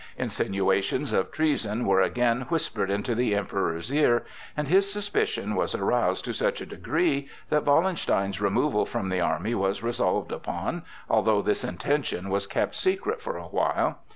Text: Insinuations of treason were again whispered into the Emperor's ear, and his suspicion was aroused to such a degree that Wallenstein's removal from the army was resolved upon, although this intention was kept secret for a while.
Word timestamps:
Insinuations 0.17 1.13
of 1.13 1.31
treason 1.31 1.85
were 1.85 2.01
again 2.01 2.47
whispered 2.49 2.89
into 2.89 3.13
the 3.13 3.35
Emperor's 3.35 3.93
ear, 3.93 4.25
and 4.57 4.67
his 4.67 4.91
suspicion 4.91 5.53
was 5.53 5.75
aroused 5.75 6.25
to 6.25 6.33
such 6.33 6.59
a 6.59 6.65
degree 6.65 7.29
that 7.51 7.65
Wallenstein's 7.65 8.41
removal 8.41 8.87
from 8.87 9.09
the 9.09 9.21
army 9.21 9.53
was 9.53 9.83
resolved 9.83 10.31
upon, 10.31 10.81
although 11.07 11.43
this 11.43 11.63
intention 11.63 12.31
was 12.31 12.47
kept 12.47 12.73
secret 12.75 13.21
for 13.21 13.37
a 13.37 13.43
while. 13.43 13.99